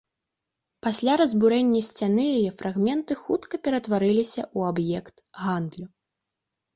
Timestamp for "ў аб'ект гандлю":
4.57-5.87